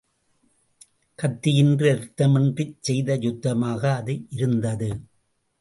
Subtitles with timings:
[1.19, 4.89] கத்தியின்றி இரத்தமின்றிச் செய்த யுத்தமாக அது இருந்தது.